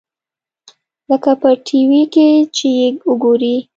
لکه 1.09 1.31
په 1.41 1.49
ټي 1.65 1.79
وي 1.89 2.03
کښې 2.13 2.29
چې 2.55 2.67
يې 2.79 2.87
وګورې. 3.09 3.55